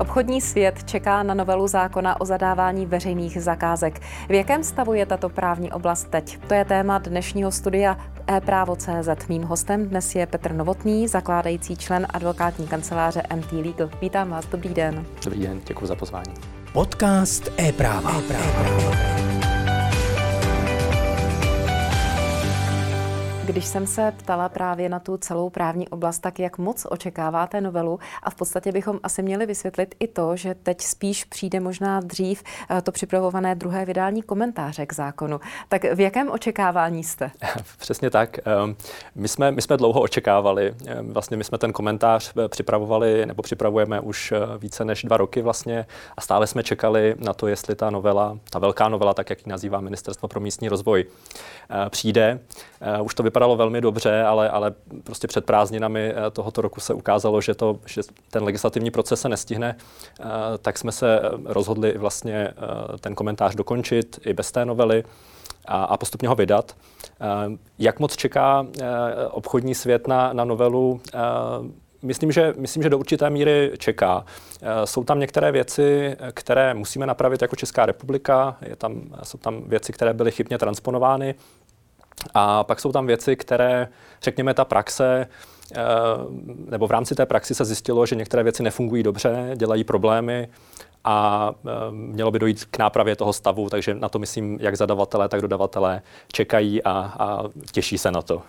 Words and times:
Obchodní 0.00 0.40
svět 0.40 0.84
čeká 0.84 1.22
na 1.22 1.34
novelu 1.34 1.68
zákona 1.68 2.20
o 2.20 2.24
zadávání 2.24 2.86
veřejných 2.86 3.42
zakázek. 3.42 4.00
V 4.28 4.32
jakém 4.32 4.64
stavu 4.64 4.94
je 4.94 5.06
tato 5.06 5.28
právní 5.28 5.72
oblast 5.72 6.10
teď? 6.10 6.38
To 6.46 6.54
je 6.54 6.64
téma 6.64 6.98
dnešního 6.98 7.50
studia 7.50 7.96
e-právo.cz. 8.26 9.28
Mým 9.28 9.42
hostem 9.42 9.88
dnes 9.88 10.14
je 10.14 10.26
Petr 10.26 10.52
Novotný, 10.52 11.08
zakládající 11.08 11.76
člen 11.76 12.06
advokátní 12.10 12.68
kanceláře 12.68 13.22
MT 13.36 13.52
Legal. 13.52 13.90
Vítám 14.00 14.30
vás, 14.30 14.46
dobrý 14.46 14.74
den. 14.74 15.04
Dobrý 15.24 15.40
den, 15.40 15.60
děkuji 15.66 15.86
za 15.86 15.94
pozvání. 15.94 16.34
Podcast 16.72 17.52
e-práva. 17.58 18.12
e-práva. 18.18 19.19
Když 23.50 23.66
jsem 23.66 23.86
se 23.86 24.12
ptala 24.16 24.48
právě 24.48 24.88
na 24.88 25.00
tu 25.00 25.16
celou 25.16 25.50
právní 25.50 25.88
oblast, 25.88 26.18
tak 26.18 26.38
jak 26.38 26.58
moc 26.58 26.86
očekáváte 26.90 27.60
novelu 27.60 27.98
a 28.22 28.30
v 28.30 28.34
podstatě 28.34 28.72
bychom 28.72 29.00
asi 29.02 29.22
měli 29.22 29.46
vysvětlit 29.46 29.94
i 30.00 30.08
to, 30.08 30.36
že 30.36 30.54
teď 30.54 30.80
spíš 30.80 31.24
přijde 31.24 31.60
možná 31.60 32.00
dřív 32.00 32.42
eh, 32.70 32.82
to 32.82 32.92
připravované 32.92 33.54
druhé 33.54 33.84
vydání 33.84 34.22
komentáře 34.22 34.86
k 34.86 34.92
zákonu. 34.92 35.40
Tak 35.68 35.84
v 35.94 36.00
jakém 36.00 36.30
očekávání 36.30 37.04
jste? 37.04 37.30
Přesně 37.78 38.10
tak. 38.10 38.38
Ehm, 38.44 38.76
my 39.14 39.28
jsme, 39.28 39.52
my 39.52 39.62
jsme 39.62 39.76
dlouho 39.76 40.00
očekávali. 40.00 40.74
Ehm, 40.86 41.12
vlastně 41.12 41.36
my 41.36 41.44
jsme 41.44 41.58
ten 41.58 41.72
komentář 41.72 42.32
eh, 42.44 42.48
připravovali 42.48 43.26
nebo 43.26 43.42
připravujeme 43.42 44.00
už 44.00 44.32
eh, 44.32 44.58
více 44.58 44.84
než 44.84 45.02
dva 45.02 45.16
roky 45.16 45.42
vlastně 45.42 45.86
a 46.16 46.20
stále 46.20 46.46
jsme 46.46 46.62
čekali 46.62 47.14
na 47.18 47.32
to, 47.32 47.46
jestli 47.46 47.74
ta 47.74 47.90
novela, 47.90 48.38
ta 48.50 48.58
velká 48.58 48.88
novela, 48.88 49.14
tak 49.14 49.30
jak 49.30 49.46
ji 49.46 49.50
nazývá 49.50 49.80
Ministerstvo 49.80 50.28
pro 50.28 50.40
místní 50.40 50.68
rozvoj, 50.68 51.06
přijde. 51.88 52.38
Už 53.02 53.14
to 53.14 53.22
vypadá 53.22 53.39
vypadalo 53.40 53.56
velmi 53.56 53.80
dobře, 53.80 54.22
ale, 54.22 54.50
ale 54.50 54.74
prostě 55.04 55.26
před 55.26 55.44
prázdninami 55.44 56.12
eh, 56.12 56.30
tohoto 56.30 56.60
roku 56.60 56.80
se 56.80 56.94
ukázalo, 56.94 57.40
že, 57.40 57.54
to, 57.54 57.78
že 57.86 58.02
ten 58.30 58.44
legislativní 58.44 58.90
proces 58.90 59.20
se 59.20 59.28
nestihne, 59.28 59.76
eh, 60.20 60.24
tak 60.62 60.78
jsme 60.78 60.92
se 60.92 61.20
rozhodli 61.44 61.98
vlastně 61.98 62.34
eh, 62.34 62.98
ten 62.98 63.14
komentář 63.14 63.54
dokončit 63.54 64.20
i 64.24 64.32
bez 64.32 64.52
té 64.52 64.64
novely 64.64 65.04
a, 65.64 65.84
a 65.84 65.96
postupně 65.96 66.28
ho 66.28 66.34
vydat. 66.34 66.76
Jak 67.78 68.00
moc 68.00 68.16
čeká 68.16 68.66
obchodní 69.30 69.74
svět 69.74 70.08
na, 70.08 70.32
na 70.32 70.44
novelu? 70.44 71.00
Myslím 72.02 72.32
že, 72.32 72.54
myslím, 72.56 72.82
že 72.82 72.90
do 72.90 72.98
určité 72.98 73.30
míry 73.30 73.72
čeká. 73.78 74.24
Jsou 74.84 75.04
tam 75.04 75.20
některé 75.20 75.52
věci, 75.52 76.16
které 76.32 76.74
musíme 76.74 77.06
napravit 77.06 77.42
jako 77.42 77.56
Česká 77.56 77.86
republika. 77.86 78.56
Je 78.62 78.76
tam, 78.76 79.02
jsou 79.22 79.38
tam 79.38 79.62
věci, 79.66 79.92
které 79.92 80.14
byly 80.14 80.30
chybně 80.30 80.58
transponovány. 80.58 81.34
A 82.34 82.64
pak 82.64 82.80
jsou 82.80 82.92
tam 82.92 83.06
věci, 83.06 83.36
které, 83.36 83.88
řekněme, 84.22 84.54
ta 84.54 84.64
praxe, 84.64 85.26
eh, 85.74 85.78
nebo 86.70 86.86
v 86.86 86.90
rámci 86.90 87.14
té 87.14 87.26
praxi 87.26 87.54
se 87.54 87.64
zjistilo, 87.64 88.06
že 88.06 88.16
některé 88.16 88.42
věci 88.42 88.62
nefungují 88.62 89.02
dobře, 89.02 89.50
dělají 89.56 89.84
problémy 89.84 90.48
a 91.04 91.50
eh, 91.66 91.70
mělo 91.90 92.30
by 92.30 92.38
dojít 92.38 92.64
k 92.64 92.78
nápravě 92.78 93.16
toho 93.16 93.32
stavu, 93.32 93.70
takže 93.70 93.94
na 93.94 94.08
to 94.08 94.18
myslím, 94.18 94.58
jak 94.60 94.76
zadavatelé, 94.76 95.28
tak 95.28 95.40
dodavatelé 95.40 96.02
čekají 96.32 96.82
a, 96.82 96.90
a 97.18 97.42
těší 97.72 97.98
se 97.98 98.10
na 98.10 98.22
to. 98.22 98.42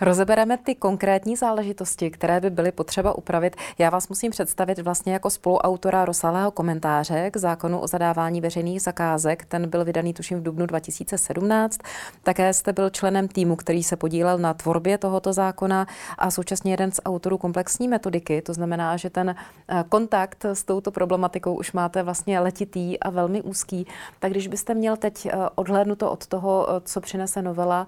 Rozebereme 0.00 0.58
ty 0.58 0.74
konkrétní 0.74 1.36
záležitosti, 1.36 2.10
které 2.10 2.40
by 2.40 2.50
byly 2.50 2.72
potřeba 2.72 3.18
upravit. 3.18 3.56
Já 3.78 3.90
vás 3.90 4.08
musím 4.08 4.30
představit 4.30 4.78
vlastně 4.78 5.12
jako 5.12 5.30
spoluautora 5.30 6.04
rozsáhlého 6.04 6.50
komentáře 6.50 7.30
k 7.30 7.36
zákonu 7.36 7.80
o 7.80 7.86
zadávání 7.86 8.40
veřejných 8.40 8.82
zakázek. 8.82 9.44
Ten 9.44 9.70
byl 9.70 9.84
vydaný 9.84 10.14
tuším 10.14 10.38
v 10.38 10.42
dubnu 10.42 10.66
2017. 10.66 11.78
Také 12.22 12.52
jste 12.52 12.72
byl 12.72 12.90
členem 12.90 13.28
týmu, 13.28 13.56
který 13.56 13.82
se 13.82 13.96
podílel 13.96 14.38
na 14.38 14.54
tvorbě 14.54 14.98
tohoto 14.98 15.32
zákona 15.32 15.86
a 16.18 16.30
současně 16.30 16.72
jeden 16.72 16.92
z 16.92 17.00
autorů 17.04 17.38
komplexní 17.38 17.88
metodiky. 17.88 18.42
To 18.42 18.54
znamená, 18.54 18.96
že 18.96 19.10
ten 19.10 19.34
eh, 19.68 19.84
kontakt 19.88 20.44
s 20.44 20.64
touto 20.64 20.90
problematikou 20.90 21.54
už 21.54 21.72
máte 21.72 21.95
vlastně 22.02 22.40
letitý 22.40 23.00
a 23.00 23.10
velmi 23.10 23.42
úzký. 23.42 23.86
Tak 24.18 24.30
když 24.30 24.48
byste 24.48 24.74
měl 24.74 24.96
teď 24.96 25.26
eh, 25.26 25.32
odhlédnuto 25.54 26.10
od 26.10 26.26
toho, 26.26 26.66
eh, 26.68 26.80
co 26.84 27.00
přinese 27.00 27.42
novela, 27.42 27.86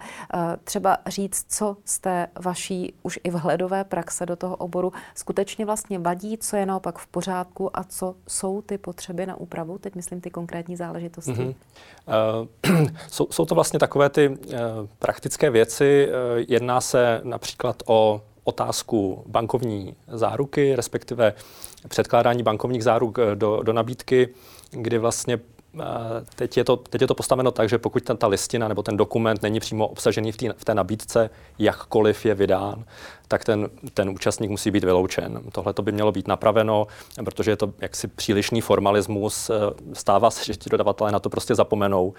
třeba 0.65 0.99
říct, 1.07 1.47
co 1.49 1.77
z 1.85 1.99
té 1.99 2.29
vaší 2.41 2.95
už 3.03 3.21
i 3.25 3.31
vhledové 3.31 3.85
praxe 3.85 4.27
do 4.27 4.37
toho 4.37 4.57
oboru 4.57 4.93
skutečně 5.15 5.67
vlastně 5.67 5.99
vadí, 5.99 6.39
co 6.39 6.57
je 6.57 6.67
naopak 6.67 6.99
v 6.99 7.07
pořádku 7.07 7.77
a 7.77 7.85
co 7.85 8.15
jsou 8.29 8.63
ty 8.63 8.79
potřeby 8.79 9.27
na 9.27 9.37
úpravu? 9.37 9.79
Teď 9.79 9.95
myslím 9.95 10.21
ty 10.21 10.31
konkrétní 10.31 10.77
záležitosti. 10.77 11.33
Mm-hmm. 11.33 11.55
Uh, 12.71 12.87
jsou, 13.11 13.27
jsou 13.31 13.45
to 13.45 13.55
vlastně 13.55 13.79
takové 13.79 14.09
ty 14.09 14.29
uh, 14.29 14.37
praktické 14.99 15.51
věci. 15.51 16.09
Uh, 16.09 16.45
jedná 16.49 16.81
se 16.81 17.21
například 17.25 17.83
o 17.87 18.23
otázku 18.49 19.25
bankovní 19.27 19.95
záruky, 20.09 20.77
respektive 20.77 21.35
předkládání 21.89 22.43
bankovních 22.43 22.85
záruk 22.85 23.19
do, 23.35 23.63
do 23.63 23.73
nabídky, 23.73 24.29
kdy 24.71 24.99
vlastně 24.99 25.41
teď 26.35 26.57
je, 26.57 26.65
to, 26.65 26.77
teď 26.77 27.01
je 27.01 27.07
to 27.07 27.15
postaveno 27.15 27.51
tak, 27.51 27.69
že 27.69 27.79
pokud 27.79 28.03
ten, 28.03 28.17
ta 28.17 28.27
listina 28.27 28.69
nebo 28.69 28.83
ten 28.83 28.97
dokument 28.97 29.43
není 29.43 29.61
přímo 29.61 29.89
obsažený 29.89 30.33
v, 30.33 30.37
tý, 30.37 30.49
v 30.57 30.65
té 30.65 30.75
nabídce, 30.75 31.31
jakkoliv 31.59 32.27
je 32.27 32.35
vydán, 32.35 32.85
tak 33.29 33.45
ten, 33.45 33.69
ten 33.95 34.11
účastník 34.11 34.51
musí 34.51 34.71
být 34.71 34.85
vyloučen. 34.85 35.41
Tohle 35.53 35.73
to 35.73 35.83
by 35.83 35.93
mělo 35.93 36.13
být 36.13 36.29
napraveno, 36.29 36.87
protože 37.25 37.51
je 37.51 37.57
to 37.57 37.73
jaksi 37.81 38.09
přílišný 38.09 38.61
formalismus. 38.61 39.51
Stává 39.93 40.31
se, 40.31 40.45
že 40.45 40.55
ti 40.55 40.71
dodavatelé 40.71 41.13
na 41.13 41.19
to 41.19 41.31
prostě 41.31 41.55
zapomenou 41.55 42.15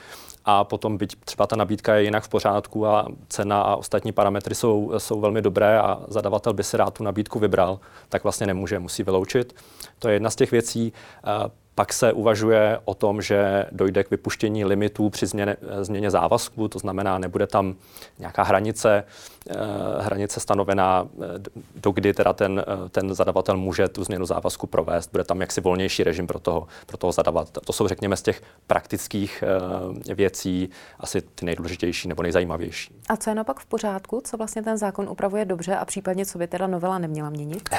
a 0.45 0.63
potom 0.63 0.97
byť 0.97 1.15
třeba 1.25 1.47
ta 1.47 1.55
nabídka 1.55 1.95
je 1.95 2.03
jinak 2.03 2.23
v 2.23 2.29
pořádku 2.29 2.87
a 2.87 3.07
cena 3.29 3.61
a 3.61 3.75
ostatní 3.75 4.11
parametry 4.11 4.55
jsou, 4.55 4.91
jsou 4.97 5.19
velmi 5.19 5.41
dobré 5.41 5.79
a 5.79 5.99
zadavatel 6.07 6.53
by 6.53 6.63
si 6.63 6.77
rád 6.77 6.93
tu 6.93 7.03
nabídku 7.03 7.39
vybral, 7.39 7.79
tak 8.09 8.23
vlastně 8.23 8.47
nemůže, 8.47 8.79
musí 8.79 9.03
vyloučit. 9.03 9.55
To 9.99 10.07
je 10.07 10.13
jedna 10.13 10.29
z 10.29 10.35
těch 10.35 10.51
věcí. 10.51 10.93
Pak 11.75 11.93
se 11.93 12.13
uvažuje 12.13 12.79
o 12.85 12.93
tom, 12.93 13.21
že 13.21 13.65
dojde 13.71 14.03
k 14.03 14.11
vypuštění 14.11 14.65
limitů 14.65 15.09
při 15.09 15.25
změně, 15.25 15.57
změně 15.81 16.11
závazku, 16.11 16.67
to 16.67 16.79
znamená, 16.79 17.17
nebude 17.17 17.47
tam 17.47 17.75
nějaká 18.19 18.43
hranice, 18.43 19.03
eh, 19.49 19.55
hranice 19.99 20.39
stanovená, 20.39 21.07
eh, 21.21 21.25
do 21.75 21.91
kdy 21.91 22.13
teda 22.13 22.33
ten, 22.33 22.63
eh, 22.67 22.89
ten 22.89 23.13
zadavatel 23.13 23.57
může 23.57 23.87
tu 23.87 24.03
změnu 24.03 24.25
závazku 24.25 24.67
provést. 24.67 25.11
Bude 25.11 25.23
tam 25.23 25.41
jaksi 25.41 25.61
volnější 25.61 26.03
režim 26.03 26.27
pro 26.27 26.39
toho, 26.39 26.67
pro 26.85 26.97
toho 26.97 27.11
zadavatele. 27.11 27.63
To 27.65 27.73
jsou, 27.73 27.87
řekněme, 27.87 28.17
z 28.17 28.21
těch 28.21 28.41
praktických 28.67 29.43
věcí 30.15 30.69
asi 30.99 31.21
ty 31.21 31.45
nejdůležitější 31.45 32.07
nebo 32.07 32.23
nejzajímavější. 32.23 32.95
A 33.09 33.17
co 33.17 33.29
je 33.29 33.35
naopak 33.35 33.59
v 33.59 33.65
pořádku? 33.65 34.21
Co 34.23 34.37
vlastně 34.37 34.63
ten 34.63 34.77
zákon 34.77 35.09
upravuje 35.09 35.45
dobře 35.45 35.75
a 35.75 35.85
případně 35.85 36.25
co 36.25 36.37
by 36.37 36.47
teda 36.47 36.67
novela 36.67 36.97
neměla 36.97 37.29
měnit? 37.29 37.69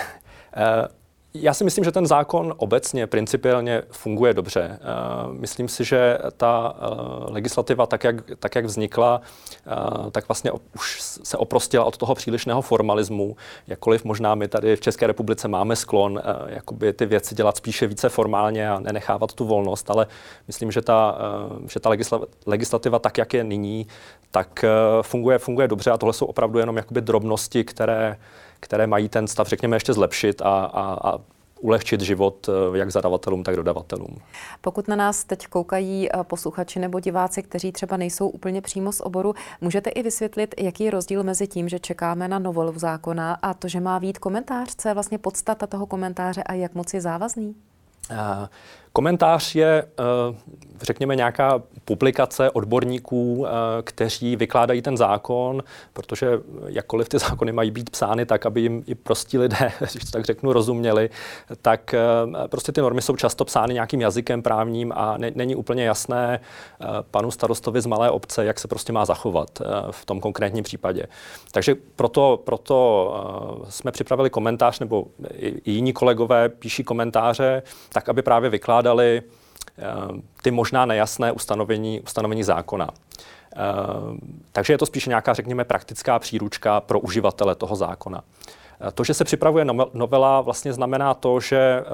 Já 1.34 1.54
si 1.54 1.64
myslím, 1.64 1.84
že 1.84 1.92
ten 1.92 2.06
zákon 2.06 2.54
obecně, 2.56 3.06
principiálně 3.06 3.82
funguje 3.90 4.34
dobře. 4.34 4.78
Eh, 4.80 5.32
myslím 5.32 5.68
si, 5.68 5.84
že 5.84 6.18
ta 6.36 6.76
eh, 6.76 7.32
legislativa, 7.32 7.86
tak 7.86 8.04
jak, 8.04 8.16
tak 8.38 8.54
jak 8.54 8.64
vznikla, 8.64 9.20
eh, 9.66 10.10
tak 10.10 10.28
vlastně 10.28 10.52
už 10.52 10.98
se 11.00 11.36
oprostila 11.36 11.84
od 11.84 11.96
toho 11.96 12.14
přílišného 12.14 12.62
formalismu, 12.62 13.36
jakkoliv 13.66 14.04
možná 14.04 14.34
my 14.34 14.48
tady 14.48 14.76
v 14.76 14.80
České 14.80 15.06
republice 15.06 15.48
máme 15.48 15.76
sklon 15.76 16.22
jakoby 16.46 16.92
ty 16.92 17.06
věci 17.06 17.34
dělat 17.34 17.56
spíše 17.56 17.86
více 17.86 18.08
formálně 18.08 18.70
a 18.70 18.80
nenechávat 18.80 19.32
tu 19.32 19.44
volnost, 19.44 19.90
ale 19.90 20.06
myslím, 20.46 20.72
že 20.72 20.82
ta, 20.82 21.18
že 21.68 21.80
ta 21.80 21.90
legislativa 22.46 22.98
tak, 22.98 23.18
jak 23.18 23.34
je 23.34 23.44
nyní, 23.44 23.86
tak 24.30 24.64
funguje, 25.02 25.38
funguje 25.38 25.68
dobře 25.68 25.90
a 25.90 25.98
tohle 25.98 26.12
jsou 26.12 26.26
opravdu 26.26 26.58
jenom 26.58 26.76
jakoby 26.76 27.00
drobnosti, 27.00 27.64
které 27.64 28.16
které 28.60 28.86
mají 28.86 29.08
ten 29.08 29.26
stav, 29.26 29.48
řekněme, 29.48 29.76
ještě 29.76 29.92
zlepšit 29.92 30.42
a, 30.42 30.64
a, 30.64 31.10
a 31.10 31.18
ulehčit 31.60 32.00
život 32.00 32.48
eh, 32.48 32.78
jak 32.78 32.90
zadavatelům, 32.90 33.42
tak 33.42 33.56
dodavatelům. 33.56 34.18
Pokud 34.60 34.88
na 34.88 34.96
nás 34.96 35.24
teď 35.24 35.46
koukají 35.46 36.08
eh, 36.12 36.24
posluchači 36.24 36.78
nebo 36.78 37.00
diváci, 37.00 37.42
kteří 37.42 37.72
třeba 37.72 37.96
nejsou 37.96 38.28
úplně 38.28 38.60
přímo 38.60 38.92
z 38.92 39.00
oboru, 39.00 39.34
můžete 39.60 39.90
i 39.90 40.02
vysvětlit, 40.02 40.54
jaký 40.58 40.84
je 40.84 40.90
rozdíl 40.90 41.22
mezi 41.22 41.46
tím, 41.46 41.68
že 41.68 41.78
čekáme 41.78 42.28
na 42.28 42.38
novelu 42.38 42.78
zákona 42.78 43.38
a 43.42 43.54
to, 43.54 43.68
že 43.68 43.80
má 43.80 44.00
být 44.00 44.18
komentář, 44.18 44.74
co 44.76 44.88
je 44.88 44.94
vlastně 44.94 45.18
podstata 45.18 45.66
toho 45.66 45.86
komentáře 45.86 46.42
a 46.42 46.54
jak 46.54 46.74
moc 46.74 46.94
je 46.94 47.00
závazný? 47.00 47.54
Komentář 48.92 49.54
je, 49.54 49.84
eh, 49.84 50.36
řekněme, 50.82 51.16
nějaká 51.16 51.62
publikace 51.84 52.50
odborníků, 52.50 53.46
eh, 53.46 53.50
kteří 53.82 54.36
vykládají 54.36 54.82
ten 54.82 54.96
zákon, 54.96 55.62
protože 55.92 56.30
jakkoliv 56.66 57.08
ty 57.08 57.18
zákony 57.28 57.52
mají 57.52 57.70
být 57.70 57.90
psány 57.90 58.26
tak, 58.26 58.46
aby 58.46 58.60
jim 58.60 58.82
i 58.86 58.94
prostí 58.94 59.38
lidé, 59.38 59.72
když 59.78 60.04
to 60.04 60.10
tak 60.10 60.24
řeknu, 60.24 60.52
rozuměli, 60.52 61.10
tak 61.62 61.94
eh, 61.94 62.00
prostě 62.48 62.72
ty 62.72 62.80
normy 62.80 63.02
jsou 63.02 63.16
často 63.16 63.44
psány 63.44 63.74
nějakým 63.74 64.00
jazykem 64.00 64.42
právním 64.42 64.92
a 64.96 65.18
není 65.34 65.56
úplně 65.56 65.84
jasné 65.84 66.40
panu 67.10 67.30
starostovi 67.30 67.80
z 67.80 67.86
malé 67.86 68.10
obce, 68.10 68.44
jak 68.44 68.60
se 68.60 68.68
prostě 68.68 68.92
má 68.92 69.04
zachovat 69.04 69.62
v 69.90 70.06
tom 70.06 70.20
konkrétním 70.20 70.64
případě. 70.64 71.06
Takže 71.52 71.74
proto, 71.96 72.42
proto 72.44 73.66
jsme 73.68 73.92
připravili 73.92 74.30
komentář, 74.30 74.78
nebo 74.80 75.06
i 75.38 75.70
jiní 75.70 75.92
kolegové 75.92 76.48
píší 76.48 76.84
komentáře, 76.84 77.62
tak, 77.92 78.08
aby 78.08 78.22
právě 78.22 78.50
vykládali 78.50 78.79
vykládali 78.80 79.22
eh, 79.78 79.82
ty 80.42 80.50
možná 80.50 80.86
nejasné 80.86 81.32
ustanovení, 81.32 82.00
ustanovení 82.00 82.42
zákona. 82.42 82.88
Eh, 82.88 83.58
takže 84.52 84.72
je 84.72 84.78
to 84.78 84.86
spíše 84.86 85.10
nějaká, 85.10 85.34
řekněme, 85.34 85.64
praktická 85.64 86.18
příručka 86.18 86.80
pro 86.80 87.00
uživatele 87.00 87.54
toho 87.54 87.76
zákona. 87.76 88.22
Eh, 88.80 88.90
to, 88.92 89.04
že 89.04 89.14
se 89.14 89.24
připravuje 89.24 89.64
novela, 89.94 90.40
vlastně 90.40 90.72
znamená 90.72 91.14
to, 91.14 91.40
že 91.40 91.84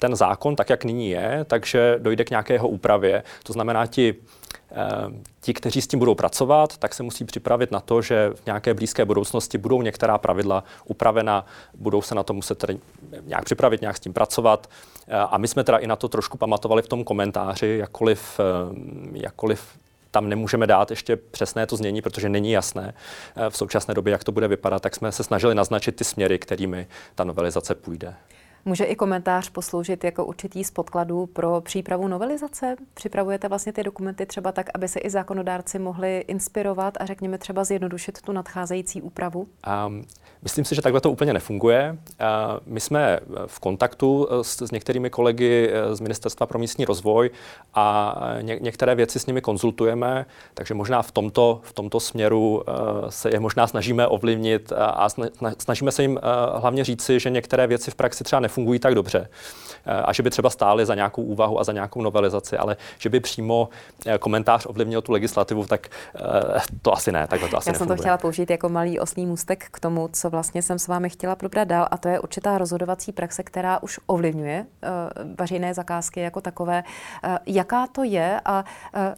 ten 0.00 0.16
zákon, 0.16 0.56
tak 0.56 0.70
jak 0.70 0.84
nyní 0.84 1.10
je, 1.10 1.44
takže 1.48 1.96
dojde 1.98 2.24
k 2.24 2.30
nějakého 2.30 2.68
úpravě. 2.68 3.22
To 3.42 3.52
znamená, 3.52 3.86
ti, 3.86 4.14
eh, 4.70 4.76
ti, 5.40 5.54
kteří 5.54 5.82
s 5.82 5.86
tím 5.86 5.98
budou 5.98 6.14
pracovat, 6.14 6.76
tak 6.76 6.94
se 6.94 7.02
musí 7.02 7.24
připravit 7.24 7.70
na 7.70 7.80
to, 7.80 8.02
že 8.02 8.30
v 8.34 8.46
nějaké 8.46 8.74
blízké 8.74 9.04
budoucnosti 9.04 9.58
budou 9.58 9.82
některá 9.82 10.18
pravidla 10.18 10.64
upravena, 10.84 11.46
budou 11.74 12.02
se 12.02 12.14
na 12.14 12.22
to 12.22 12.32
muset 12.32 12.58
tedy 12.58 12.78
nějak 13.22 13.44
připravit, 13.44 13.80
nějak 13.80 13.96
s 13.96 14.00
tím 14.00 14.12
pracovat. 14.12 14.66
Eh, 15.08 15.16
a 15.16 15.38
my 15.38 15.48
jsme 15.48 15.64
teda 15.64 15.78
i 15.78 15.86
na 15.86 15.96
to 15.96 16.08
trošku 16.08 16.38
pamatovali 16.38 16.82
v 16.82 16.88
tom 16.88 17.04
komentáři, 17.04 17.76
jakkoliv, 17.80 18.40
jakkoliv 19.12 19.78
tam 20.10 20.28
nemůžeme 20.28 20.66
dát 20.66 20.90
ještě 20.90 21.16
přesné 21.16 21.66
to 21.66 21.76
znění, 21.76 22.02
protože 22.02 22.28
není 22.28 22.52
jasné 22.52 22.94
v 23.48 23.56
současné 23.56 23.94
době, 23.94 24.10
jak 24.10 24.24
to 24.24 24.32
bude 24.32 24.48
vypadat, 24.48 24.82
tak 24.82 24.94
jsme 24.94 25.12
se 25.12 25.24
snažili 25.24 25.54
naznačit 25.54 25.96
ty 25.96 26.04
směry, 26.04 26.38
kterými 26.38 26.86
ta 27.14 27.24
novelizace 27.24 27.74
půjde. 27.74 28.14
Může 28.64 28.84
i 28.84 28.96
komentář 28.96 29.50
posloužit 29.50 30.04
jako 30.04 30.24
určitý 30.24 30.64
z 30.64 30.70
podkladů 30.70 31.26
pro 31.26 31.60
přípravu 31.60 32.08
novelizace? 32.08 32.76
Připravujete 32.94 33.48
vlastně 33.48 33.72
ty 33.72 33.82
dokumenty 33.82 34.26
třeba 34.26 34.52
tak, 34.52 34.70
aby 34.74 34.88
se 34.88 35.00
i 35.00 35.10
zákonodárci 35.10 35.78
mohli 35.78 36.18
inspirovat 36.18 36.94
a 37.00 37.06
řekněme 37.06 37.38
třeba 37.38 37.64
zjednodušit 37.64 38.22
tu 38.22 38.32
nadcházející 38.32 39.02
úpravu? 39.02 39.48
Um, 39.86 40.04
myslím 40.42 40.64
si, 40.64 40.74
že 40.74 40.82
takhle 40.82 41.00
to 41.00 41.10
úplně 41.10 41.32
nefunguje. 41.32 41.98
Uh, 41.98 42.26
my 42.66 42.80
jsme 42.80 43.20
v 43.46 43.60
kontaktu 43.60 44.28
s, 44.42 44.62
s 44.62 44.70
některými 44.70 45.10
kolegy 45.10 45.70
eh, 45.72 45.94
z 45.94 46.00
Ministerstva 46.00 46.46
pro 46.46 46.58
místní 46.58 46.84
rozvoj 46.84 47.30
a 47.74 48.16
ně, 48.40 48.58
některé 48.60 48.94
věci 48.94 49.18
s 49.18 49.26
nimi 49.26 49.40
konzultujeme, 49.40 50.26
takže 50.54 50.74
možná 50.74 51.02
v 51.02 51.12
tomto, 51.12 51.60
v 51.62 51.72
tomto 51.72 52.00
směru 52.00 52.54
uh, 52.54 52.62
se 53.08 53.30
je 53.30 53.40
možná 53.40 53.66
snažíme 53.66 54.06
ovlivnit 54.06 54.72
a, 54.72 54.86
a 54.86 55.08
snažíme 55.58 55.92
se 55.92 56.02
jim 56.02 56.12
uh, 56.12 56.60
hlavně 56.60 56.84
říci, 56.84 57.20
že 57.20 57.30
některé 57.30 57.66
věci 57.66 57.90
v 57.90 57.94
praxi 57.94 58.24
třeba 58.24 58.40
nefungují 58.50 58.78
tak 58.78 58.94
dobře. 58.94 59.28
Eh, 59.86 60.02
a 60.04 60.12
že 60.12 60.22
by 60.22 60.30
třeba 60.30 60.50
stály 60.50 60.86
za 60.86 60.94
nějakou 60.94 61.22
úvahu 61.22 61.60
a 61.60 61.64
za 61.64 61.72
nějakou 61.72 62.02
novelizaci, 62.02 62.56
ale 62.56 62.76
že 62.98 63.08
by 63.08 63.20
přímo 63.20 63.68
eh, 64.06 64.18
komentář 64.18 64.66
ovlivnil 64.66 65.02
tu 65.02 65.12
legislativu, 65.12 65.66
tak 65.66 65.88
eh, 66.14 66.20
to 66.82 66.92
asi 66.92 67.12
ne, 67.12 67.26
takhle 67.26 67.48
to 67.48 67.56
asi 67.56 67.68
Já 67.68 67.72
jsem 67.72 67.80
nefunguje. 67.80 67.96
to 67.96 68.02
chtěla 68.02 68.18
použít 68.18 68.50
jako 68.50 68.68
malý 68.68 69.00
osný 69.00 69.26
můstek 69.26 69.66
k 69.70 69.80
tomu, 69.80 70.08
co 70.12 70.30
vlastně 70.30 70.62
jsem 70.62 70.78
s 70.78 70.88
vámi 70.88 71.10
chtěla 71.10 71.36
probrat 71.36 71.68
dál, 71.68 71.88
a 71.90 71.98
to 71.98 72.08
je 72.08 72.20
určitá 72.20 72.58
rozhodovací 72.58 73.12
praxe, 73.12 73.42
která 73.42 73.82
už 73.82 74.00
ovlivňuje 74.06 74.66
veřejné 75.38 75.74
zakázky 75.74 76.20
jako 76.20 76.40
takové. 76.40 76.84
Jaká 77.46 77.86
to 77.86 78.02
je 78.02 78.40
a 78.44 78.64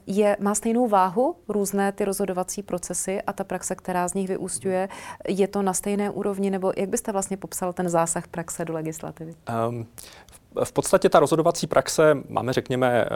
je, 0.06 0.36
má 0.40 0.54
stejnou 0.54 0.88
váhu 0.88 1.36
různé 1.48 1.92
ty 1.92 2.04
rozhodovací 2.04 2.62
procesy 2.62 3.22
a 3.22 3.32
ta 3.32 3.44
praxe, 3.44 3.74
která 3.74 4.08
z 4.08 4.14
nich 4.14 4.28
vyústňuje, 4.28 4.88
je 5.28 5.48
to 5.48 5.62
na 5.62 5.72
stejné 5.72 6.10
úrovni, 6.10 6.50
nebo 6.50 6.72
jak 6.76 6.88
byste 6.88 7.12
vlastně 7.12 7.36
popsal 7.36 7.72
ten 7.72 7.88
zásah 7.88 8.28
praxe 8.28 8.64
do 8.64 8.74
legislativy? 8.74 9.21
Um, 9.68 9.86
v 10.64 10.72
podstatě 10.72 11.08
ta 11.08 11.20
rozhodovací 11.20 11.66
praxe 11.66 12.16
máme, 12.28 12.52
řekněme, 12.52 13.06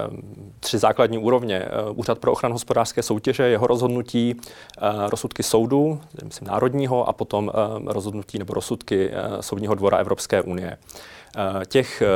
tři 0.60 0.78
základní 0.78 1.18
úrovně. 1.18 1.58
Eh, 1.58 1.90
Úřad 1.94 2.18
pro 2.18 2.32
ochranu 2.32 2.54
hospodářské 2.54 3.02
soutěže, 3.02 3.42
jeho 3.42 3.66
rozhodnutí, 3.66 4.36
rozsudky 5.08 5.42
soudu, 5.42 6.00
myslím 6.24 6.48
národního, 6.48 7.08
a 7.08 7.12
potom 7.12 7.52
rozhodnutí 7.86 8.38
nebo 8.38 8.54
rozsudky 8.54 9.10
Soudního 9.40 9.74
dvora 9.74 9.98
Evropské 9.98 10.42
unie. 10.42 10.78
Eh, 11.38 11.66
těch 11.66 12.02
eh, 12.02 12.06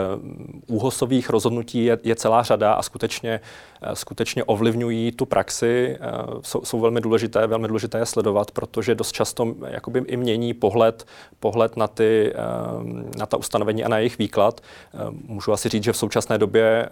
úhosových 0.67 1.31
rozhodnutí 1.31 1.84
je, 1.84 1.99
je 2.02 2.17
celá 2.17 2.43
řada 2.43 2.72
a 2.72 2.82
skutečně, 2.82 3.40
eh, 3.82 3.96
skutečně 3.96 4.44
ovlivňují 4.44 5.12
tu 5.12 5.26
praxi. 5.26 5.99
Jsou, 6.43 6.64
jsou 6.64 6.81
velmi 6.81 7.00
důležité, 7.00 7.46
velmi 7.46 7.69
důležité 7.69 7.99
je 7.99 8.06
sledovat, 8.06 8.50
protože 8.50 8.94
dost 8.94 9.12
často 9.12 9.55
jakoby 9.67 10.02
i 10.06 10.17
mění 10.17 10.55
pohled, 10.55 11.06
pohled 11.40 11.76
na, 11.76 11.87
ty, 11.87 12.34
na 13.19 13.26
ta 13.26 13.37
ustanovení 13.37 13.84
a 13.84 13.88
na 13.88 13.99
jejich 13.99 14.19
výklad. 14.19 14.61
Můžu 15.26 15.52
asi 15.52 15.69
říct, 15.69 15.84
že 15.84 15.93
v 15.93 15.96
současné 15.96 16.38
době 16.38 16.88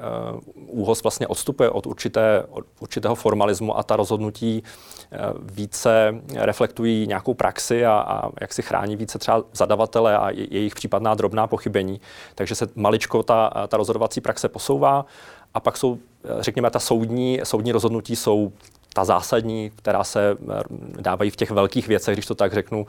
úhos 0.67 1.03
vlastně 1.03 1.27
odstupuje 1.27 1.71
od, 1.71 1.87
určité, 1.87 2.45
od 2.51 2.65
určitého 2.81 3.15
formalismu 3.15 3.79
a 3.79 3.83
ta 3.83 3.97
rozhodnutí 3.97 4.63
více 5.43 6.15
reflektují 6.35 7.07
nějakou 7.07 7.35
praxi 7.35 7.87
a, 7.87 7.93
a 7.93 8.31
jak 8.41 8.55
si 8.55 8.63
chrání 8.63 8.97
více 8.97 9.19
třeba 9.19 9.45
zadavatele 9.53 10.19
a 10.19 10.31
jejich 10.31 10.75
případná 10.75 11.15
drobná 11.15 11.47
pochybení. 11.47 12.01
Takže 12.35 12.55
se 12.55 12.69
maličko 12.75 13.23
ta, 13.23 13.53
ta 13.69 13.77
rozhodovací 13.77 14.21
praxe 14.21 14.49
posouvá 14.49 15.07
a 15.55 15.61
pak 15.61 15.77
jsou, 15.77 15.99
řekněme, 16.41 16.71
ta 16.71 16.79
soudní, 16.79 17.41
soudní 17.45 17.73
rozhodnutí 17.73 18.17
jsou 18.17 18.53
ta 18.95 19.05
zásadní, 19.05 19.71
která 19.77 20.05
se 20.05 20.31
eh, 20.31 20.63
dávají 21.01 21.31
v 21.31 21.37
těch 21.37 21.51
velkých 21.51 21.89
věcech, 21.89 22.15
když 22.15 22.27
to 22.27 22.35
tak 22.35 22.53
řeknu, 22.53 22.87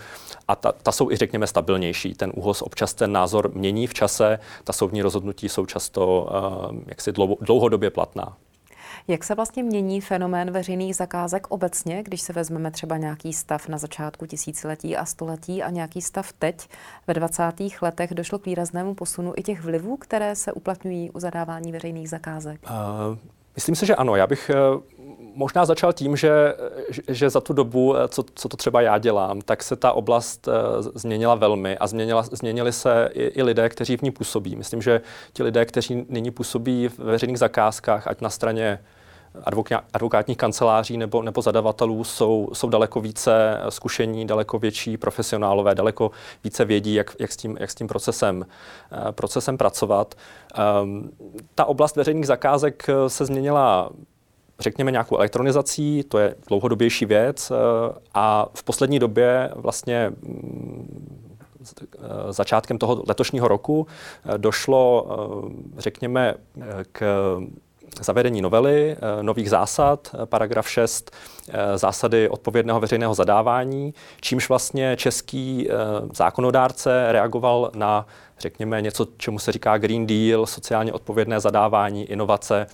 a 0.47 0.55
ta, 0.55 0.71
ta 0.71 0.91
jsou 0.91 1.11
i, 1.11 1.15
řekněme, 1.15 1.47
stabilnější. 1.47 2.13
Ten 2.13 2.31
úhoz 2.35 2.61
občas 2.61 2.93
ten 2.93 3.11
názor 3.11 3.51
mění 3.53 3.87
v 3.87 3.93
čase, 3.93 4.39
ta 4.63 4.73
soudní 4.73 5.01
rozhodnutí 5.01 5.49
jsou 5.49 5.65
často 5.65 6.29
uh, 6.71 6.77
jaksi 6.87 7.11
dlouhodobě 7.41 7.89
platná. 7.89 8.37
Jak 9.09 9.23
se 9.23 9.35
vlastně 9.35 9.63
mění 9.63 10.01
fenomén 10.01 10.51
veřejných 10.51 10.95
zakázek 10.95 11.47
obecně, 11.47 12.03
když 12.03 12.21
se 12.21 12.33
vezmeme 12.33 12.71
třeba 12.71 12.97
nějaký 12.97 13.33
stav 13.33 13.67
na 13.67 13.77
začátku 13.77 14.25
tisíciletí 14.25 14.97
a 14.97 15.05
století 15.05 15.63
a 15.63 15.69
nějaký 15.69 16.01
stav 16.01 16.33
teď 16.33 16.69
ve 17.07 17.13
20. 17.13 17.43
letech 17.81 18.13
došlo 18.13 18.39
k 18.39 18.45
výraznému 18.45 18.95
posunu 18.95 19.33
i 19.35 19.43
těch 19.43 19.61
vlivů, 19.61 19.97
které 19.97 20.35
se 20.35 20.53
uplatňují 20.53 21.11
u 21.11 21.19
zadávání 21.19 21.71
veřejných 21.71 22.09
zakázek? 22.09 22.59
Uh, 22.63 23.17
myslím 23.55 23.75
si, 23.75 23.85
že 23.85 23.95
ano. 23.95 24.15
Já 24.15 24.27
bych 24.27 24.51
uh 24.73 24.81
možná 25.35 25.65
začal 25.65 25.93
tím, 25.93 26.15
že, 26.15 26.53
že 27.07 27.29
za 27.29 27.41
tu 27.41 27.53
dobu, 27.53 27.95
co, 28.07 28.23
co 28.35 28.49
to 28.49 28.57
třeba 28.57 28.81
já 28.81 28.97
dělám, 28.97 29.41
tak 29.41 29.63
se 29.63 29.75
ta 29.75 29.91
oblast 29.91 30.47
uh, 30.47 30.53
změnila 30.95 31.35
velmi 31.35 31.77
a 31.77 31.87
změnila, 31.87 32.23
změnili 32.23 32.71
se 32.71 33.09
i, 33.13 33.23
i 33.23 33.43
lidé, 33.43 33.69
kteří 33.69 33.97
v 33.97 34.01
ní 34.01 34.11
působí. 34.11 34.55
Myslím, 34.55 34.81
že 34.81 35.01
ti 35.33 35.43
lidé, 35.43 35.65
kteří 35.65 36.05
nyní 36.09 36.31
působí 36.31 36.87
v 36.87 36.99
veřejných 36.99 37.39
zakázkách, 37.39 38.07
ať 38.07 38.21
na 38.21 38.29
straně 38.29 38.79
advokátních 39.93 40.37
kanceláří 40.37 40.97
nebo, 40.97 41.21
nebo 41.21 41.41
zadavatelů 41.41 42.03
jsou, 42.03 42.49
jsou 42.53 42.69
daleko 42.69 43.01
více 43.01 43.61
zkušení, 43.69 44.27
daleko 44.27 44.59
větší 44.59 44.97
profesionálové, 44.97 45.75
daleko 45.75 46.11
více 46.43 46.65
vědí, 46.65 46.93
jak, 46.93 47.15
jak, 47.19 47.31
s, 47.31 47.37
tím, 47.37 47.57
jak 47.59 47.71
s 47.71 47.75
tím 47.75 47.87
procesem, 47.87 48.45
eh, 48.91 49.11
procesem 49.11 49.57
pracovat. 49.57 50.15
Um, 50.83 51.11
ta 51.55 51.65
oblast 51.65 51.95
veřejných 51.95 52.27
zakázek 52.27 52.85
eh, 52.89 53.09
se 53.09 53.25
změnila 53.25 53.89
řekněme 54.59 54.91
nějakou 54.91 55.17
elektronizací, 55.17 56.03
to 56.03 56.17
je 56.19 56.35
dlouhodobější 56.47 57.05
věc 57.05 57.51
eh, 57.51 57.55
a 58.13 58.47
v 58.53 58.63
poslední 58.63 58.99
době 58.99 59.51
vlastně 59.55 60.09
mm, 60.21 61.15
začátkem 62.29 62.77
toho 62.77 63.03
letošního 63.07 63.47
roku 63.47 63.87
došlo, 64.37 65.07
řekněme, 65.77 66.33
k 66.91 67.01
zavedení 68.01 68.41
novely, 68.41 68.91
eh, 68.91 69.23
nových 69.23 69.49
zásad, 69.49 70.09
eh, 70.13 70.25
paragraf 70.25 70.69
6, 70.69 71.11
eh, 71.49 71.77
zásady 71.77 72.29
odpovědného 72.29 72.79
veřejného 72.79 73.13
zadávání, 73.13 73.93
čímž 74.21 74.49
vlastně 74.49 74.95
český 74.97 75.69
zákonodárce 76.13 77.11
reagoval 77.11 77.71
na, 77.75 78.05
řekněme, 78.39 78.81
něco, 78.81 79.07
čemu 79.17 79.39
se 79.39 79.51
říká 79.51 79.77
Green 79.77 80.07
Deal, 80.07 80.45
sociálně 80.45 80.93
odpovědné 80.93 81.39
zadávání, 81.39 82.05
inovace. 82.05 82.67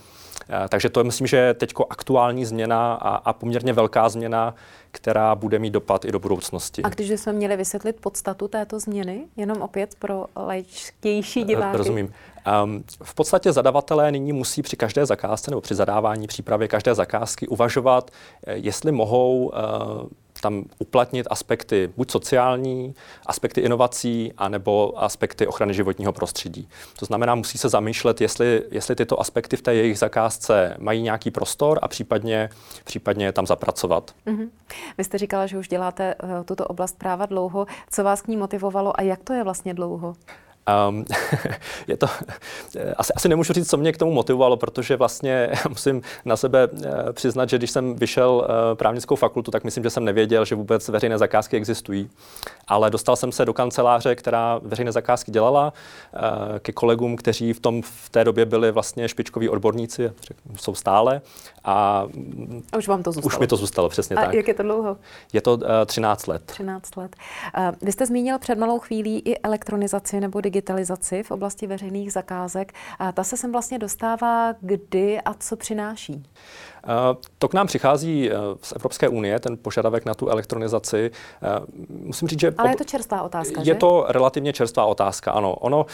Takže 0.68 0.88
to 0.88 1.00
je, 1.00 1.04
myslím, 1.04 1.26
že 1.26 1.54
teď 1.54 1.74
aktuální 1.90 2.44
změna 2.44 2.94
a, 2.94 3.16
a 3.16 3.32
poměrně 3.32 3.72
velká 3.72 4.08
změna, 4.08 4.54
která 4.90 5.34
bude 5.34 5.58
mít 5.58 5.70
dopad 5.70 6.04
i 6.04 6.12
do 6.12 6.18
budoucnosti. 6.18 6.82
A 6.82 6.88
když 6.88 7.20
jsme 7.20 7.32
měli 7.32 7.56
vysvětlit 7.56 7.96
podstatu 8.00 8.48
této 8.48 8.80
změny, 8.80 9.24
jenom 9.36 9.62
opět 9.62 9.94
pro 9.98 10.26
laičtější 10.36 11.44
diváky? 11.44 11.76
Rozumím. 11.76 12.12
Um, 12.64 12.84
v 13.02 13.14
podstatě 13.14 13.52
zadavatelé 13.52 14.12
nyní 14.12 14.32
musí 14.32 14.62
při 14.62 14.76
každé 14.76 15.06
zakázce 15.06 15.50
nebo 15.50 15.60
při 15.60 15.74
zadávání 15.74 16.26
přípravy 16.26 16.68
každé 16.68 16.94
zakázky 16.94 17.48
uvažovat, 17.48 18.10
eh, 18.46 18.56
jestli 18.56 18.92
mohou 18.92 19.46
uh, 19.46 20.08
tam 20.40 20.64
uplatnit 20.78 21.26
aspekty 21.30 21.90
buď 21.96 22.10
sociální, 22.10 22.94
aspekty 23.26 23.60
inovací, 23.60 24.32
anebo 24.38 25.02
aspekty 25.02 25.46
ochrany 25.46 25.74
životního 25.74 26.12
prostředí. 26.12 26.68
To 26.98 27.06
znamená, 27.06 27.34
musí 27.34 27.58
se 27.58 27.68
zamýšlet, 27.68 28.20
jestli, 28.20 28.62
jestli 28.70 28.94
tyto 28.94 29.20
aspekty 29.20 29.56
v 29.56 29.62
té 29.62 29.74
jejich 29.74 29.98
zakázce 29.98 30.76
mají 30.78 31.02
nějaký 31.02 31.30
prostor 31.30 31.78
a 31.82 31.88
případně, 31.88 32.50
případně 32.84 33.24
je 33.24 33.32
tam 33.32 33.46
zapracovat. 33.46 34.14
Mm-hmm. 34.26 34.48
Vy 34.98 35.04
jste 35.04 35.18
říkala, 35.18 35.46
že 35.46 35.58
už 35.58 35.68
děláte 35.68 36.14
uh, 36.22 36.44
tuto 36.44 36.66
oblast 36.66 36.98
práva 36.98 37.26
dlouho. 37.26 37.66
Co 37.90 38.04
vás 38.04 38.22
k 38.22 38.28
ní 38.28 38.36
motivovalo 38.36 39.00
a 39.00 39.02
jak 39.02 39.24
to 39.24 39.32
je 39.32 39.44
vlastně 39.44 39.74
dlouho? 39.74 40.16
Um, 40.88 41.04
je 41.86 41.96
to, 41.96 42.06
asi, 42.96 43.12
asi 43.12 43.28
nemůžu 43.28 43.52
říct, 43.52 43.70
co 43.70 43.76
mě 43.76 43.92
k 43.92 43.96
tomu 43.96 44.12
motivovalo, 44.12 44.56
protože 44.56 44.96
vlastně 44.96 45.50
musím 45.68 46.02
na 46.24 46.36
sebe 46.36 46.68
eh, 46.84 47.12
přiznat, 47.12 47.48
že 47.48 47.58
když 47.58 47.70
jsem 47.70 47.96
vyšel 47.96 48.46
eh, 48.48 48.74
právnickou 48.74 49.16
fakultu, 49.16 49.50
tak 49.50 49.64
myslím, 49.64 49.84
že 49.84 49.90
jsem 49.90 50.04
nevěděl, 50.04 50.44
že 50.44 50.54
vůbec 50.54 50.88
veřejné 50.88 51.18
zakázky 51.18 51.56
existují. 51.56 52.10
Ale 52.68 52.90
dostal 52.90 53.16
jsem 53.16 53.32
se 53.32 53.44
do 53.44 53.54
kanceláře, 53.54 54.14
která 54.14 54.60
veřejné 54.62 54.92
zakázky 54.92 55.30
dělala, 55.30 55.72
eh, 56.14 56.58
ke 56.58 56.72
kolegům, 56.72 57.16
kteří 57.16 57.52
v, 57.52 57.60
tom, 57.60 57.82
v 57.82 58.10
té 58.10 58.24
době 58.24 58.44
byli 58.46 58.72
vlastně 58.72 59.08
špičkoví 59.08 59.48
odborníci, 59.48 60.12
jsou 60.56 60.74
stále. 60.74 61.20
A, 61.64 62.06
a 62.72 62.76
už 62.76 62.88
vám 62.88 63.02
to 63.02 63.12
zůstalo? 63.12 63.26
Už 63.26 63.38
mi 63.38 63.46
to 63.46 63.56
zůstalo, 63.56 63.88
přesně 63.88 64.16
a 64.16 64.24
tak. 64.24 64.34
jak 64.34 64.48
je 64.48 64.54
to 64.54 64.62
dlouho? 64.62 64.96
Je 65.32 65.40
to 65.40 65.54
uh, 65.54 65.62
13 65.86 66.26
let. 66.26 66.42
13 66.46 66.96
let. 66.96 67.16
Uh, 67.58 67.74
vy 67.82 67.92
jste 67.92 68.06
zmínil 68.06 68.38
před 68.38 68.58
malou 68.58 68.78
chvílí 68.78 69.18
i 69.18 69.38
elektronizaci 69.38 70.20
nebo 70.20 70.40
digitalizaci 70.40 70.55
digitalizaci 70.56 71.22
v 71.22 71.30
oblasti 71.30 71.66
veřejných 71.66 72.12
zakázek. 72.12 72.72
A 72.98 73.12
ta 73.12 73.24
se 73.24 73.36
sem 73.36 73.52
vlastně 73.52 73.78
dostává 73.78 74.54
kdy 74.60 75.20
a 75.20 75.34
co 75.34 75.56
přináší? 75.56 76.22
Eh, 76.86 77.16
to 77.38 77.48
k 77.48 77.54
nám 77.54 77.66
přichází 77.66 78.30
eh, 78.30 78.34
z 78.62 78.72
Evropské 78.72 79.08
unie, 79.08 79.40
ten 79.40 79.56
požadavek 79.56 80.04
na 80.04 80.14
tu 80.14 80.28
elektronizaci. 80.28 81.10
Eh, 81.42 81.48
musím 81.88 82.28
říct, 82.28 82.40
že... 82.40 82.54
Ale 82.58 82.70
je 82.70 82.76
to 82.76 82.84
čerstvá 82.84 83.22
otázka, 83.22 83.60
Je 83.60 83.64
že? 83.64 83.74
to 83.74 84.06
relativně 84.08 84.52
čerstvá 84.52 84.84
otázka, 84.84 85.30
ano. 85.30 85.54
Ono, 85.54 85.86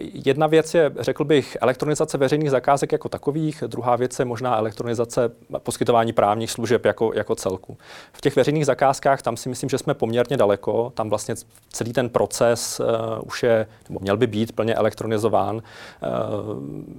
jedna 0.00 0.46
věc 0.46 0.74
je, 0.74 0.92
řekl 0.98 1.24
bych, 1.24 1.56
elektronizace 1.60 2.18
veřejných 2.18 2.50
zakázek 2.50 2.92
jako 2.92 3.08
takových, 3.08 3.64
druhá 3.66 3.96
věc 3.96 4.18
je 4.18 4.24
možná 4.24 4.56
elektronizace 4.56 5.30
poskytování 5.58 6.12
právních 6.12 6.50
služeb 6.50 6.84
jako, 6.84 7.12
jako 7.14 7.34
celku. 7.34 7.76
V 8.12 8.20
těch 8.20 8.36
veřejných 8.36 8.66
zakázkách 8.66 9.22
tam 9.22 9.36
si 9.36 9.48
myslím, 9.48 9.70
že 9.70 9.78
jsme 9.78 9.94
poměrně 9.94 10.36
daleko, 10.36 10.92
tam 10.94 11.08
vlastně 11.08 11.34
celý 11.72 11.92
ten 11.92 12.08
proces 12.08 12.80
uh, 12.80 12.86
už 13.26 13.42
je, 13.42 13.66
nebo 13.88 14.00
měl 14.00 14.16
by 14.16 14.26
být 14.26 14.52
plně 14.52 14.74
elektronizován. 14.74 15.56
Uh, 15.56 15.62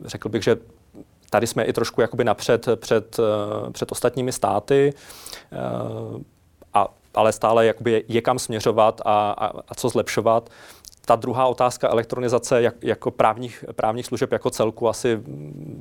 řekl 0.05 0.29
bych, 0.29 0.43
že 0.43 0.57
tady 1.29 1.47
jsme 1.47 1.63
i 1.63 1.73
trošku 1.73 2.01
jakoby 2.01 2.23
napřed 2.23 2.67
před, 2.75 3.19
eh, 3.19 3.71
před 3.71 3.91
ostatními 3.91 4.31
státy, 4.31 4.93
eh, 5.51 5.57
a, 6.73 6.87
ale 7.15 7.31
stále 7.31 7.65
jakoby 7.65 7.91
je, 7.91 8.03
je 8.07 8.21
kam 8.21 8.39
směřovat 8.39 9.01
a, 9.05 9.31
a, 9.31 9.47
a 9.67 9.75
co 9.75 9.89
zlepšovat 9.89 10.49
ta 11.07 11.15
druhá 11.15 11.45
otázka 11.45 11.89
elektronizace 11.89 12.61
jak, 12.61 12.75
jako 12.81 13.11
právních, 13.11 13.65
právních 13.75 14.05
služeb 14.05 14.31
jako 14.31 14.49
celku 14.49 14.89
asi 14.89 15.19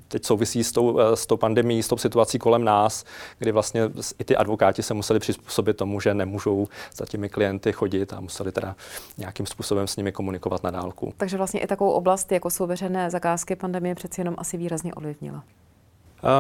teď 0.09 0.25
souvisí 0.25 0.64
s 0.64 0.73
tou, 0.73 0.99
s 1.14 1.26
tou 1.26 1.37
pandemí, 1.37 1.83
s 1.83 1.88
tou 1.88 1.97
situací 1.97 2.38
kolem 2.38 2.64
nás, 2.64 3.04
kdy 3.38 3.52
vlastně 3.52 3.83
i 4.18 4.25
ty 4.25 4.37
advokáti 4.37 4.83
se 4.83 4.95
museli 4.95 5.21
přizpůsobit 5.21 5.76
tomu, 5.76 6.00
že 6.00 6.14
nemůžou 6.14 6.68
za 6.97 7.06
těmi 7.06 7.28
klienty 7.28 7.73
chodit 7.73 8.12
a 8.12 8.21
museli 8.21 8.52
teda 8.52 8.76
nějakým 9.18 9.47
způsobem 9.47 9.87
s 9.87 9.97
nimi 9.97 10.12
komunikovat 10.12 10.62
na 10.62 10.71
dálku. 10.71 11.12
Takže 11.16 11.37
vlastně 11.37 11.61
i 11.61 11.66
takovou 11.66 11.90
oblast, 11.90 12.33
jako 12.33 12.50
jsou 12.50 12.66
veřejné 12.66 13.11
zakázky, 13.11 13.56
pandemie 13.56 13.95
přeci 13.95 14.21
jenom 14.21 14.35
asi 14.38 14.56
výrazně 14.56 14.95
ovlivnila. 14.95 15.45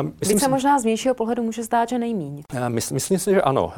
Uh, 0.02 0.10
myslím, 0.20 0.36
Byť 0.36 0.44
se 0.44 0.50
možná 0.50 0.78
z 0.78 0.82
vnějšího 0.82 1.14
pohledu 1.14 1.42
může 1.42 1.62
zdát, 1.62 1.88
že 1.88 1.98
nejmíň. 1.98 2.42
Uh, 2.54 2.68
mysl, 2.68 2.94
myslím 2.94 3.18
si, 3.18 3.30
že 3.30 3.42
ano. 3.42 3.64
Uh, 3.66 3.72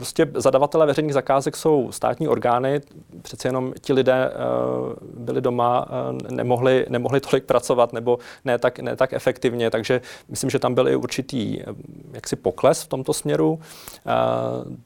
prostě 0.00 0.28
zadavatelé 0.34 0.86
veřejných 0.86 1.14
zakázek 1.14 1.56
jsou 1.56 1.92
státní 1.92 2.28
orgány, 2.28 2.80
přece 3.22 3.48
jenom 3.48 3.72
ti 3.80 3.92
lidé 3.92 4.30
uh, 4.30 4.92
byli 5.24 5.40
doma, 5.40 5.86
uh, 5.86 6.18
nemohli, 6.30 6.86
nemohli 6.88 7.20
tolik 7.20 7.44
pracovat 7.44 7.92
nebo 7.92 8.18
ne 8.44 8.58
tak, 8.58 8.78
ne 8.78 8.96
tak 8.96 9.12
efektivně, 9.12 9.70
takže 9.70 10.00
myslím, 10.28 10.50
že 10.50 10.58
tam 10.58 10.74
byl 10.74 10.88
i 10.88 10.96
určitý 10.96 11.58
uh, 11.58 11.74
jaksi 12.12 12.36
pokles 12.36 12.82
v 12.82 12.88
tomto 12.88 13.12
směru. 13.12 13.52
Uh, 13.52 13.60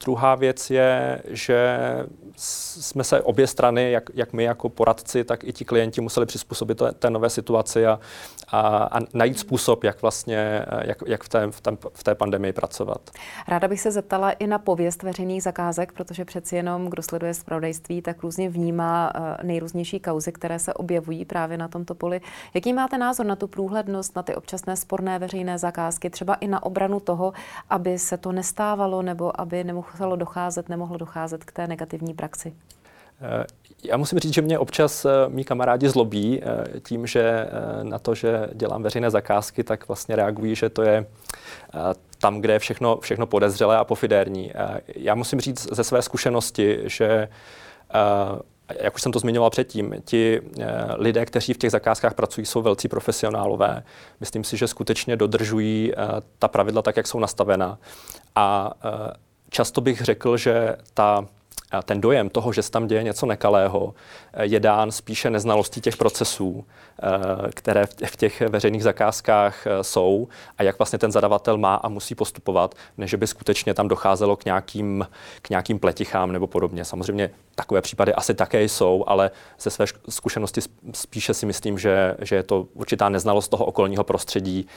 druhá 0.05 0.35
věc 0.35 0.69
je, 0.69 1.21
že 1.27 1.79
jsme 2.35 3.03
se 3.03 3.21
obě 3.21 3.47
strany, 3.47 3.91
jak, 3.91 4.09
jak 4.13 4.33
my 4.33 4.43
jako 4.43 4.69
poradci, 4.69 5.23
tak 5.23 5.43
i 5.43 5.53
ti 5.53 5.65
klienti 5.65 6.01
museli 6.01 6.25
přizpůsobit 6.25 6.81
té 6.99 7.09
nové 7.09 7.29
situaci 7.29 7.85
a, 7.85 7.99
a, 8.47 8.59
a 8.91 8.99
najít 9.13 9.39
způsob, 9.39 9.83
jak 9.83 10.01
vlastně, 10.01 10.65
jak, 10.81 10.97
jak 11.05 11.23
v, 11.23 11.29
té, 11.29 11.47
v, 11.51 11.61
té, 11.61 11.71
v 11.93 12.03
té 12.03 12.15
pandemii 12.15 12.53
pracovat. 12.53 13.01
Ráda 13.47 13.67
bych 13.67 13.81
se 13.81 13.91
zeptala 13.91 14.31
i 14.31 14.47
na 14.47 14.59
pověst 14.59 15.03
veřejných 15.05 15.43
zakázek, 15.43 15.91
protože 15.91 16.25
přeci 16.25 16.55
jenom, 16.55 16.89
kdo 16.89 17.03
sleduje 17.03 17.33
zpravodajství, 17.33 18.01
tak 18.01 18.23
různě 18.23 18.49
vnímá 18.49 19.11
eh, 19.15 19.43
nejrůznější 19.43 19.99
kauzy, 19.99 20.31
které 20.31 20.59
se 20.59 20.73
objevují 20.73 21.25
právě 21.25 21.57
na 21.57 21.67
tomto 21.67 21.95
poli. 21.95 22.21
Jaký 22.53 22.73
máte 22.73 22.97
názor 22.97 23.25
na 23.25 23.35
tu 23.35 23.47
průhlednost, 23.47 24.15
na 24.15 24.23
ty 24.23 24.35
občasné 24.35 24.75
sporné 24.75 25.19
veřejné 25.19 25.57
zakázky, 25.57 26.09
třeba 26.09 26.33
i 26.33 26.47
na 26.47 26.63
obranu 26.63 26.99
toho, 26.99 27.33
aby 27.69 27.99
se 27.99 28.17
to 28.17 28.31
nestávalo 28.31 29.01
nebo 29.01 29.41
aby 29.41 29.63
nemohlo 29.63 30.15
docházet, 30.15 30.69
nemohlo 30.69 30.97
docházet 30.97 31.43
k 31.43 31.51
té 31.51 31.67
negativní 31.67 32.13
praxi? 32.13 32.53
Eh, 33.21 33.45
já 33.83 33.97
musím 33.97 34.19
říct, 34.19 34.33
že 34.33 34.41
mě 34.41 34.59
občas 34.59 35.05
eh, 35.05 35.09
mý 35.27 35.43
kamarádi 35.43 35.89
zlobí 35.89 36.41
tím, 36.83 37.07
že 37.07 37.47
na 37.83 37.99
to, 37.99 38.15
že 38.15 38.49
dělám 38.53 38.83
veřejné 38.83 39.11
zakázky, 39.11 39.63
tak 39.63 39.87
vlastně 39.87 40.15
reagují, 40.15 40.55
že 40.55 40.69
to 40.69 40.81
je 40.81 41.05
tam, 42.17 42.41
kde 42.41 42.53
je 42.53 42.59
všechno, 42.59 42.97
všechno 42.97 43.27
podezřelé 43.27 43.77
a 43.77 43.83
pofidérní. 43.83 44.51
Já 44.95 45.15
musím 45.15 45.39
říct 45.39 45.73
ze 45.73 45.83
své 45.83 46.01
zkušenosti, 46.01 46.79
že 46.85 47.29
jak 48.79 48.95
už 48.95 49.01
jsem 49.01 49.11
to 49.11 49.19
zmiňoval 49.19 49.49
předtím, 49.49 49.95
ti 50.05 50.41
lidé, 50.97 51.25
kteří 51.25 51.53
v 51.53 51.57
těch 51.57 51.71
zakázkách 51.71 52.13
pracují, 52.13 52.45
jsou 52.45 52.61
velcí 52.61 52.87
profesionálové. 52.87 53.83
Myslím 54.19 54.43
si, 54.43 54.57
že 54.57 54.67
skutečně 54.67 55.15
dodržují 55.15 55.93
ta 56.39 56.47
pravidla 56.47 56.81
tak, 56.81 56.97
jak 56.97 57.07
jsou 57.07 57.19
nastavena. 57.19 57.77
A 58.35 58.73
často 59.49 59.81
bych 59.81 60.01
řekl, 60.01 60.37
že 60.37 60.75
ta 60.93 61.25
ten 61.81 62.01
dojem 62.01 62.29
toho, 62.29 62.53
že 62.53 62.63
se 62.63 62.71
tam 62.71 62.87
děje 62.87 63.03
něco 63.03 63.25
nekalého, 63.25 63.93
eh, 64.33 64.45
je 64.45 64.59
dán 64.59 64.91
spíše 64.91 65.29
neznalostí 65.29 65.81
těch 65.81 65.97
procesů, 65.97 66.65
eh, 66.65 67.51
které 67.51 67.85
v 67.85 68.15
těch 68.15 68.41
veřejných 68.41 68.83
zakázkách 68.83 69.67
eh, 69.67 69.83
jsou 69.83 70.27
a 70.57 70.63
jak 70.63 70.77
vlastně 70.77 70.99
ten 70.99 71.11
zadavatel 71.11 71.57
má 71.57 71.75
a 71.75 71.89
musí 71.89 72.15
postupovat, 72.15 72.75
než 72.97 73.13
by 73.13 73.27
skutečně 73.27 73.73
tam 73.73 73.87
docházelo 73.87 74.35
k 74.35 74.45
nějakým, 74.45 75.07
k 75.41 75.49
nějakým 75.49 75.79
pletichám 75.79 76.31
nebo 76.31 76.47
podobně. 76.47 76.85
Samozřejmě 76.85 77.29
takové 77.55 77.81
případy 77.81 78.13
asi 78.13 78.33
také 78.33 78.63
jsou, 78.63 79.03
ale 79.07 79.31
ze 79.59 79.69
své 79.69 79.85
zkušenosti 80.09 80.61
spíše 80.93 81.33
si 81.33 81.45
myslím, 81.45 81.77
že, 81.77 82.15
že 82.21 82.35
je 82.35 82.43
to 82.43 82.67
určitá 82.73 83.09
neznalost 83.09 83.47
toho 83.47 83.65
okolního 83.65 84.03
prostředí, 84.03 84.67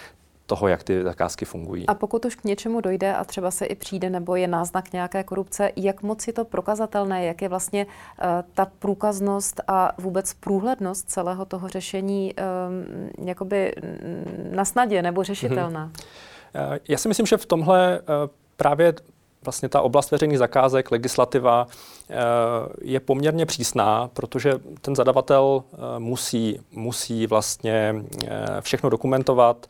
toho, 0.48 0.68
jak 0.68 0.82
ty 0.82 1.02
zakázky 1.02 1.44
fungují. 1.44 1.86
A 1.86 1.94
pokud 1.94 2.24
už 2.24 2.34
k 2.34 2.44
něčemu 2.44 2.80
dojde 2.80 3.14
a 3.14 3.24
třeba 3.24 3.50
se 3.50 3.66
i 3.66 3.74
přijde 3.74 4.10
nebo 4.10 4.36
je 4.36 4.48
náznak 4.48 4.92
nějaké 4.92 5.24
korupce, 5.24 5.72
jak 5.76 6.02
moc 6.02 6.26
je 6.26 6.32
to 6.32 6.44
prokazatelné, 6.44 7.24
jak 7.24 7.42
je 7.42 7.48
vlastně 7.48 7.86
uh, 7.86 8.24
ta 8.54 8.66
průkaznost 8.78 9.60
a 9.68 9.92
vůbec 9.98 10.34
průhlednost 10.34 11.10
celého 11.10 11.44
toho 11.44 11.68
řešení 11.68 12.34
um, 12.34 13.26
jakoby 13.26 13.74
na 14.50 14.64
snadě 14.64 15.02
nebo 15.02 15.24
řešitelná? 15.24 15.90
Mm-hmm. 15.94 16.80
Já 16.88 16.98
si 16.98 17.08
myslím, 17.08 17.26
že 17.26 17.36
v 17.36 17.46
tomhle 17.46 18.00
uh, 18.00 18.06
právě 18.56 18.94
vlastně 19.44 19.68
ta 19.68 19.80
oblast 19.80 20.10
veřejných 20.10 20.38
zakázek, 20.38 20.90
legislativa 20.90 21.66
eh, 22.10 22.14
je 22.82 23.00
poměrně 23.00 23.46
přísná, 23.46 24.10
protože 24.12 24.54
ten 24.80 24.96
zadavatel 24.96 25.62
eh, 25.72 25.76
musí, 25.98 26.60
musí 26.72 27.26
vlastně 27.26 27.94
eh, 28.26 28.46
všechno 28.60 28.90
dokumentovat. 28.90 29.66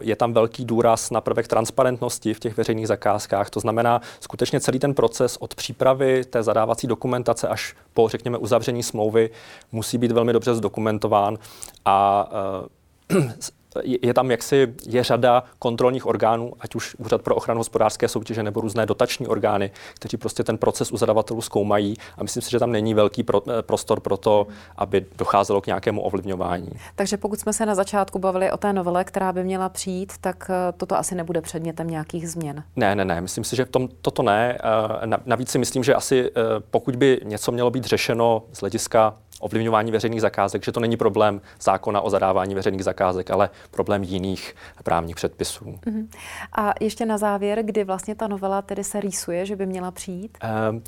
Je 0.00 0.16
tam 0.16 0.32
velký 0.32 0.64
důraz 0.64 1.10
na 1.10 1.20
prvek 1.20 1.48
transparentnosti 1.48 2.34
v 2.34 2.40
těch 2.40 2.56
veřejných 2.56 2.88
zakázkách. 2.88 3.50
To 3.50 3.60
znamená, 3.60 4.00
skutečně 4.20 4.60
celý 4.60 4.78
ten 4.78 4.94
proces 4.94 5.36
od 5.36 5.54
přípravy 5.54 6.24
té 6.24 6.42
zadávací 6.42 6.86
dokumentace 6.86 7.48
až 7.48 7.74
po, 7.94 8.08
řekněme, 8.08 8.38
uzavření 8.38 8.82
smlouvy 8.82 9.30
musí 9.72 9.98
být 9.98 10.12
velmi 10.12 10.32
dobře 10.32 10.54
zdokumentován 10.54 11.38
a 11.84 12.28
je 13.84 14.14
tam 14.14 14.30
jaksi 14.30 14.74
je 14.86 15.04
řada 15.04 15.42
kontrolních 15.58 16.06
orgánů, 16.06 16.52
ať 16.60 16.74
už 16.74 16.94
Úřad 16.98 17.22
pro 17.22 17.34
ochranu 17.34 17.60
hospodářské 17.60 18.08
soutěže 18.08 18.42
nebo 18.42 18.60
různé 18.60 18.86
dotační 18.86 19.26
orgány, 19.26 19.70
kteří 19.94 20.16
prostě 20.16 20.44
ten 20.44 20.58
proces 20.58 20.92
u 20.92 20.96
zadavatelů 20.96 21.40
zkoumají 21.40 21.96
a 22.18 22.22
myslím 22.22 22.42
si, 22.42 22.50
že 22.50 22.58
tam 22.58 22.72
není 22.72 22.94
velký 22.94 23.22
pro, 23.22 23.42
eh, 23.58 23.62
prostor 23.62 24.00
pro 24.00 24.16
to, 24.16 24.46
aby 24.76 25.06
docházelo 25.18 25.60
k 25.60 25.66
nějakému 25.66 26.00
ovlivňování. 26.00 26.70
Takže 26.94 27.16
pokud 27.16 27.40
jsme 27.40 27.52
se 27.52 27.66
na 27.66 27.74
začátku 27.74 28.18
bavili 28.18 28.52
o 28.52 28.56
té 28.56 28.72
novele, 28.72 29.04
která 29.04 29.32
by 29.32 29.44
měla 29.44 29.68
přijít, 29.68 30.12
tak 30.20 30.50
eh, 30.50 30.72
toto 30.76 30.98
asi 30.98 31.14
nebude 31.14 31.40
předmětem 31.40 31.90
nějakých 31.90 32.30
změn. 32.30 32.62
Ne, 32.76 32.94
ne, 32.96 33.04
ne, 33.04 33.20
myslím 33.20 33.44
si, 33.44 33.56
že 33.56 33.64
v 33.64 33.70
tom 33.70 33.88
toto 34.02 34.22
ne. 34.22 34.58
Eh, 34.58 35.18
navíc 35.24 35.50
si 35.50 35.58
myslím, 35.58 35.84
že 35.84 35.94
asi 35.94 36.30
pokud 36.70 36.96
by 36.96 37.20
něco 37.24 37.52
mělo 37.52 37.70
být 37.70 37.84
řešeno 37.84 38.42
z 38.52 38.60
hlediska 38.60 39.14
ovlivňování 39.40 39.92
veřejných 39.92 40.20
zakázek, 40.20 40.64
že 40.64 40.72
to 40.72 40.80
není 40.80 40.96
problém 40.96 41.40
zákona 41.60 42.00
o 42.00 42.10
zadávání 42.10 42.54
veřejných 42.54 42.84
zakázek, 42.84 43.30
ale 43.30 43.50
problém 43.70 44.02
jiných 44.02 44.54
právních 44.84 45.16
předpisů. 45.16 45.64
Uh-huh. 45.64 46.08
A 46.52 46.72
ještě 46.80 47.06
na 47.06 47.18
závěr, 47.18 47.62
kdy 47.62 47.84
vlastně 47.84 48.14
ta 48.14 48.28
novela 48.28 48.62
tedy 48.62 48.84
se 48.84 49.00
rýsuje, 49.00 49.46
že 49.46 49.56
by 49.56 49.66
měla 49.66 49.90
přijít? 49.90 50.38
Uh, 50.44 50.80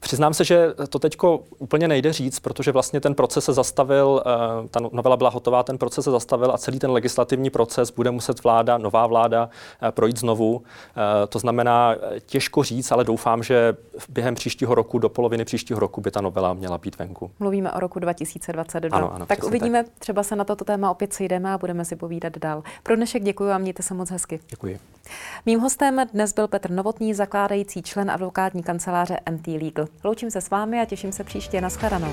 Přiznám 0.00 0.34
se, 0.34 0.44
že 0.44 0.68
to 0.88 0.98
teď 0.98 1.16
úplně 1.58 1.88
nejde 1.88 2.12
říct, 2.12 2.40
protože 2.40 2.72
vlastně 2.72 3.00
ten 3.00 3.14
proces 3.14 3.44
se 3.44 3.52
zastavil, 3.52 4.22
eh, 4.26 4.68
ta 4.68 4.80
no-, 4.80 4.90
novela 4.92 5.16
byla 5.16 5.30
hotová, 5.30 5.62
ten 5.62 5.78
proces 5.78 6.04
se 6.04 6.10
zastavil 6.10 6.52
a 6.52 6.58
celý 6.58 6.78
ten 6.78 6.90
legislativní 6.90 7.50
proces 7.50 7.90
bude 7.90 8.10
muset 8.10 8.44
vláda, 8.44 8.78
nová 8.78 9.06
vláda 9.06 9.48
eh, 9.82 9.92
projít 9.92 10.16
znovu. 10.16 10.62
Eh, 10.90 11.26
to 11.26 11.38
znamená, 11.38 11.96
těžko 12.26 12.62
říct, 12.62 12.92
ale 12.92 13.04
doufám, 13.04 13.42
že 13.42 13.76
během 14.08 14.34
příštího 14.34 14.74
roku, 14.74 14.98
do 14.98 15.08
poloviny 15.08 15.44
příštího 15.44 15.80
roku 15.80 16.00
by 16.00 16.10
ta 16.10 16.20
novela 16.20 16.54
měla 16.54 16.78
být 16.78 16.98
venku. 16.98 17.30
Mluvíme 17.38 17.72
o 17.72 17.80
roku 17.80 17.98
2022. 17.98 18.98
Ano, 18.98 19.14
ano, 19.14 19.26
tak 19.26 19.44
uvidíme, 19.44 19.84
tak. 19.84 19.92
třeba 19.98 20.22
se 20.22 20.36
na 20.36 20.44
toto 20.44 20.64
téma 20.64 20.90
opět 20.90 21.12
sejdeme 21.12 21.52
a 21.52 21.58
budeme 21.58 21.84
si 21.84 21.96
povídat 21.96 22.38
dál. 22.38 22.62
Pro 22.82 22.96
dnešek 22.96 23.22
děkuji 23.22 23.50
a 23.50 23.58
mějte 23.58 23.82
se 23.82 23.94
moc 23.94 24.10
hezky. 24.10 24.40
Děkuji. 24.48 24.78
Mým 25.46 25.60
hostem 25.60 26.06
dnes 26.12 26.32
byl 26.32 26.48
Petr 26.48 26.70
Novotný, 26.70 27.14
zakládající 27.14 27.82
člen 27.82 28.10
advokátní 28.10 28.62
kanceláře 28.62 29.18
MT 29.30 29.51
Legal. 29.58 29.86
Loučím 30.04 30.30
se 30.30 30.40
s 30.40 30.50
vámi 30.50 30.80
a 30.80 30.84
těším 30.84 31.12
se 31.12 31.24
příště. 31.24 31.60
Naschledanou. 31.60 32.12